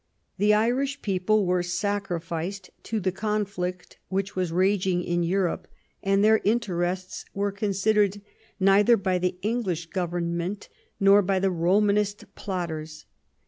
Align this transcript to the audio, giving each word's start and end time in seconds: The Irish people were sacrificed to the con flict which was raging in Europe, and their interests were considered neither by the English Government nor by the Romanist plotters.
The 0.39 0.51
Irish 0.55 1.03
people 1.03 1.45
were 1.45 1.61
sacrificed 1.61 2.71
to 2.89 2.99
the 2.99 3.11
con 3.11 3.45
flict 3.45 3.97
which 4.09 4.35
was 4.35 4.51
raging 4.51 5.03
in 5.03 5.21
Europe, 5.21 5.67
and 6.01 6.23
their 6.23 6.41
interests 6.43 7.23
were 7.35 7.51
considered 7.51 8.19
neither 8.59 8.97
by 8.97 9.19
the 9.19 9.37
English 9.43 9.91
Government 9.91 10.69
nor 10.99 11.21
by 11.21 11.37
the 11.37 11.51
Romanist 11.51 12.25
plotters. 12.33 13.05